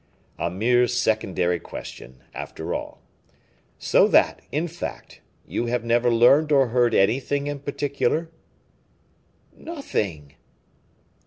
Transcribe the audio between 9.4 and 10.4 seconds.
"Nothing."